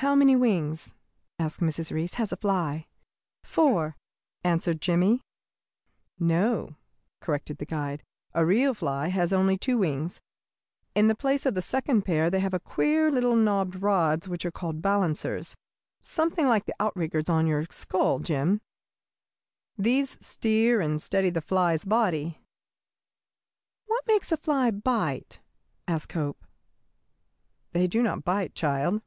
[0.00, 0.92] "How many wings,"
[1.38, 1.90] asked Mrs.
[1.90, 2.86] Reece, "has a fly?"
[3.42, 3.96] "Four,"
[4.44, 5.22] answered Jimmie.
[6.18, 6.76] "No,"
[7.22, 8.02] corrected the guide;
[8.34, 10.20] "a real fly has only two wings.
[10.94, 14.50] In the place of the second pair they have queer little knobbed rods which are
[14.50, 15.56] called balancers
[16.02, 18.60] something like the out riggers on your scull, Jim.
[19.78, 22.38] These steer and steady the fly's body."
[23.86, 25.40] "What makes a fly bite?"
[25.88, 26.44] asked Hope.
[27.72, 29.00] "They do not bite, child.